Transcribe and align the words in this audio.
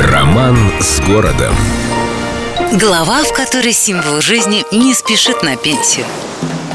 Роман 0.00 0.56
с 0.80 0.98
городом. 1.00 1.54
Глава, 2.72 3.22
в 3.22 3.34
которой 3.34 3.74
символ 3.74 4.22
жизни 4.22 4.64
не 4.72 4.94
спешит 4.94 5.42
на 5.42 5.58
пенсию. 5.58 6.06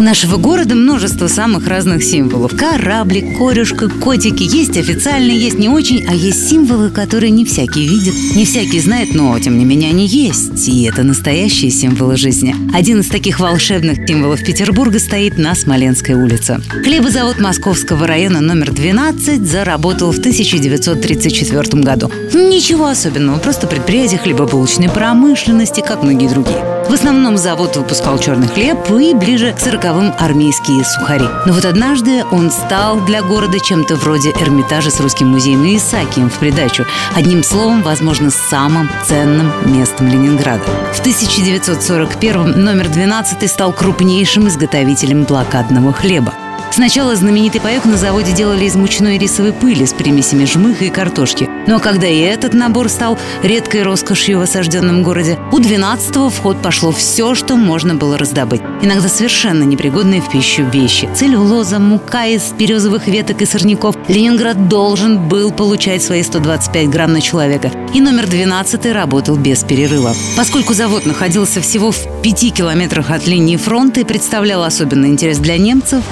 У 0.00 0.02
нашего 0.02 0.38
города 0.38 0.74
множество 0.74 1.28
самых 1.28 1.68
разных 1.68 2.02
символов. 2.02 2.56
Кораблик, 2.56 3.36
корюшка, 3.36 3.90
котики. 3.90 4.44
Есть 4.44 4.78
официальные, 4.78 5.38
есть 5.38 5.58
не 5.58 5.68
очень, 5.68 6.06
а 6.08 6.14
есть 6.14 6.48
символы, 6.48 6.88
которые 6.88 7.30
не 7.30 7.44
всякий 7.44 7.86
видит, 7.86 8.14
не 8.34 8.46
всякий 8.46 8.80
знает, 8.80 9.12
но 9.12 9.38
тем 9.38 9.58
не 9.58 9.66
менее 9.66 9.90
они 9.90 10.06
есть. 10.06 10.66
И 10.66 10.84
это 10.84 11.02
настоящие 11.02 11.70
символы 11.70 12.16
жизни. 12.16 12.56
Один 12.72 13.00
из 13.00 13.08
таких 13.08 13.40
волшебных 13.40 14.08
символов 14.08 14.42
Петербурга 14.42 14.98
стоит 14.98 15.36
на 15.36 15.54
Смоленской 15.54 16.14
улице. 16.14 16.62
Хлебозавод 16.82 17.38
Московского 17.38 18.06
района 18.06 18.40
номер 18.40 18.72
12 18.72 19.46
заработал 19.46 20.12
в 20.12 20.18
1934 20.18 21.82
году. 21.82 22.10
Ничего 22.32 22.86
особенного, 22.86 23.38
просто 23.38 23.66
предприятие 23.66 24.18
хлебобулочной 24.18 24.88
промышленности, 24.88 25.82
как 25.86 26.02
многие 26.02 26.30
другие. 26.30 26.80
В 26.90 26.92
основном 26.92 27.36
завод 27.36 27.76
выпускал 27.76 28.18
черный 28.18 28.48
хлеб 28.48 28.78
и 28.90 29.14
ближе 29.14 29.52
к 29.52 29.60
сороковым 29.90 30.14
армейские 30.18 30.84
сухари. 30.84 31.26
Но 31.46 31.52
вот 31.52 31.64
однажды 31.64 32.24
он 32.30 32.50
стал 32.50 33.00
для 33.00 33.22
города 33.22 33.58
чем-то 33.58 33.96
вроде 33.96 34.30
Эрмитажа 34.30 34.90
с 34.90 35.00
русским 35.00 35.28
музеем 35.28 35.64
и 35.64 35.76
Исаакием 35.76 36.30
в 36.30 36.38
придачу. 36.38 36.84
Одним 37.14 37.42
словом, 37.42 37.82
возможно, 37.82 38.30
самым 38.30 38.88
ценным 39.04 39.50
местом 39.64 40.06
Ленинграда. 40.08 40.62
В 40.92 41.00
1941 41.00 42.62
номер 42.62 42.88
12 42.88 43.50
стал 43.50 43.72
крупнейшим 43.72 44.46
изготовителем 44.46 45.24
блокадного 45.24 45.92
хлеба. 45.92 46.34
Сначала 46.72 47.16
знаменитый 47.16 47.60
паек 47.60 47.84
на 47.84 47.96
заводе 47.96 48.32
делали 48.32 48.64
из 48.64 48.76
мучной 48.76 49.18
рисовой 49.18 49.52
пыли 49.52 49.84
с 49.84 49.92
примесями 49.92 50.44
жмыха 50.44 50.84
и 50.84 50.90
картошки. 50.90 51.48
Но 51.66 51.80
когда 51.80 52.06
и 52.06 52.20
этот 52.20 52.54
набор 52.54 52.88
стал 52.88 53.18
редкой 53.42 53.82
роскошью 53.82 54.38
в 54.38 54.42
осажденном 54.42 55.02
городе, 55.02 55.38
у 55.52 55.58
12-го 55.58 56.30
в 56.30 56.38
ход 56.38 56.62
пошло 56.62 56.92
все, 56.92 57.34
что 57.34 57.56
можно 57.56 57.94
было 57.96 58.16
раздобыть. 58.16 58.62
Иногда 58.82 59.08
совершенно 59.08 59.64
непригодные 59.64 60.20
в 60.20 60.30
пищу 60.30 60.64
вещи. 60.64 61.08
Целлюлоза, 61.14 61.78
мука 61.80 62.26
из 62.26 62.52
березовых 62.52 63.08
веток 63.08 63.42
и 63.42 63.46
сорняков. 63.46 63.96
Ленинград 64.08 64.68
должен 64.68 65.28
был 65.28 65.50
получать 65.50 66.02
свои 66.02 66.22
125 66.22 66.88
грамм 66.88 67.12
на 67.12 67.20
человека. 67.20 67.72
И 67.94 68.00
номер 68.00 68.26
12 68.28 68.86
работал 68.92 69.36
без 69.36 69.64
перерыва. 69.64 70.14
Поскольку 70.36 70.72
завод 70.74 71.04
находился 71.04 71.60
всего 71.60 71.90
в 71.90 72.22
пяти 72.22 72.50
километрах 72.50 73.10
от 73.10 73.26
линии 73.26 73.56
фронта 73.56 74.00
и 74.00 74.04
представлял 74.04 74.62
особенный 74.62 75.08
интерес 75.08 75.38
для 75.38 75.58
немцев, 75.58 76.02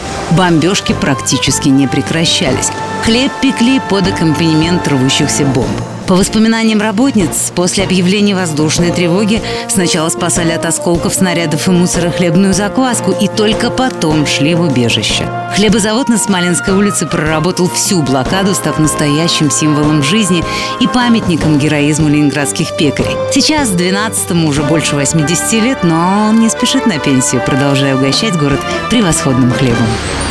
бомбежки 0.49 0.95
практически 0.95 1.69
не 1.69 1.87
прекращались. 1.87 2.71
Хлеб 3.05 3.31
пекли 3.43 3.81
под 3.91 4.09
аккомпанемент 4.09 4.89
рвущихся 4.89 5.45
бомб. 5.45 5.98
По 6.09 6.15
воспоминаниям 6.15 6.81
работниц, 6.81 7.53
после 7.55 7.85
объявления 7.85 8.35
воздушной 8.35 8.93
тревоги 8.93 9.43
сначала 9.69 10.09
спасали 10.09 10.53
от 10.53 10.65
осколков 10.65 11.13
снарядов 11.13 11.69
и 11.69 11.71
мусора 11.71 12.11
хлебную 12.11 12.55
закваску 12.55 13.13
и 13.13 13.29
только 13.29 13.71
потом 13.71 14.27
шли 14.27 14.55
в 14.55 14.63
убежище. 14.63 15.29
Хлебозавод 15.55 16.09
на 16.09 16.17
Смоленской 16.17 16.73
улице 16.73 17.07
проработал 17.07 17.69
всю 17.69 18.01
блокаду, 18.01 18.55
став 18.55 18.79
настоящим 18.79 19.51
символом 19.51 20.03
жизни 20.03 20.43
и 20.81 20.87
памятником 20.87 21.59
героизму 21.59 22.09
ленинградских 22.09 22.75
пекарей. 22.79 23.15
Сейчас 23.31 23.69
12-му 23.69 24.49
уже 24.49 24.63
больше 24.63 24.97
80 24.97 25.53
лет, 25.63 25.85
но 25.85 26.29
он 26.31 26.41
не 26.41 26.49
спешит 26.49 26.87
на 26.87 26.99
пенсию, 26.99 27.43
продолжая 27.45 27.95
угощать 27.95 28.35
город 28.39 28.61
превосходным 28.89 29.53
хлебом. 29.53 29.87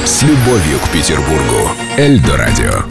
С 0.05 0.23
любовью 0.23 0.79
к 0.83 0.89
Петербургу. 0.89 1.69
Эльдо 1.97 2.35
радио. 2.35 2.83